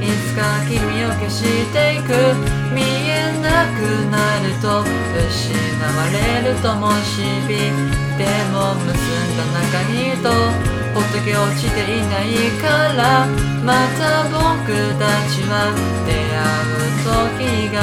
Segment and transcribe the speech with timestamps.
[0.00, 1.42] いつか君を消し
[1.72, 2.14] ていく
[2.72, 7.58] 見えなくなると失われるともしび
[8.16, 10.30] でも結んだ中にと
[10.94, 12.26] ほっとけ落ちていない
[12.62, 13.26] から
[13.64, 15.52] また僕たちは
[16.06, 16.38] 出会
[16.74, 17.77] う時が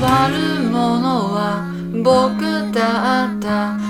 [0.00, 0.04] 悪
[0.70, 0.76] 者
[1.34, 1.38] は
[2.02, 3.87] 僕だった。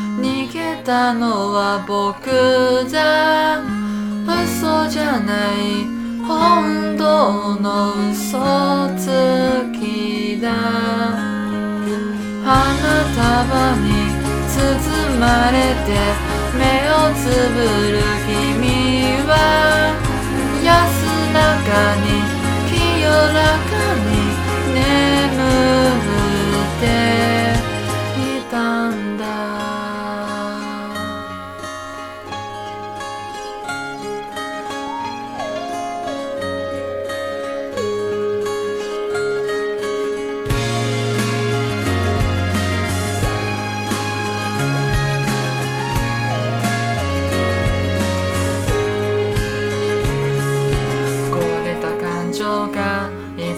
[0.89, 2.25] たのは僕
[2.91, 3.61] だ
[4.25, 5.85] 嘘じゃない。
[6.27, 9.05] 本当の嘘つ
[9.79, 10.49] きだ。
[12.43, 14.09] 花束に
[14.49, 14.57] 包
[15.21, 15.93] まれて
[16.57, 17.21] 目をつ
[17.53, 17.61] ぶ
[17.93, 18.08] る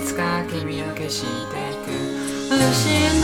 [0.05, 1.91] つか君を消していく
[2.51, 3.21] 失う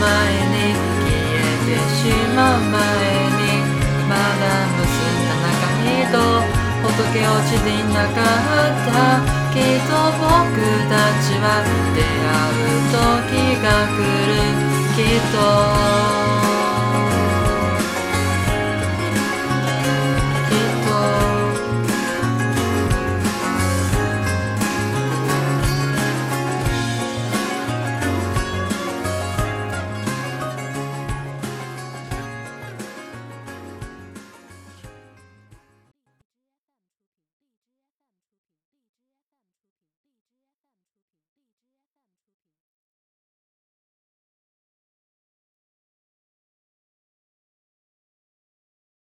[0.00, 0.08] 前
[0.50, 2.00] に消えてし
[2.34, 3.54] まう前に
[4.08, 4.42] まだ
[4.78, 6.14] 結んだ中にと
[6.82, 6.88] 仏
[7.20, 9.40] 落ちていなかった。
[9.52, 10.30] きっと僕
[10.88, 11.44] たちは
[11.94, 14.09] 出会う時が来る。